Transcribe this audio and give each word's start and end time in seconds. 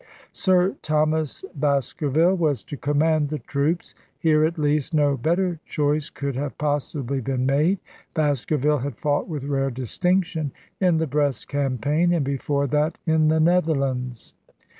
Sir 0.33 0.75
Thomas 0.81 1.45
Baskerville 1.53 2.33
was 2.33 2.63
to 2.63 2.75
command 2.75 3.29
the 3.29 3.37
troops. 3.37 3.93
Here, 4.17 4.43
at 4.45 4.57
least, 4.57 4.95
no 4.95 5.15
better 5.15 5.59
choice 5.63 6.09
could 6.09 6.35
have 6.35 6.57
possibly 6.57 7.21
been 7.21 7.45
made. 7.45 7.77
Baskerville 8.15 8.79
had 8.79 8.97
fought 8.97 9.27
with 9.27 9.43
rare 9.43 9.69
distinc 9.69 10.25
tion 10.25 10.53
in 10.79 10.97
the 10.97 11.05
Brest 11.05 11.47
campaign 11.49 12.11
and 12.13 12.25
before 12.25 12.65
that 12.65 12.97
in 13.05 13.27
the 13.27 13.39
Netherlands. 13.39 14.33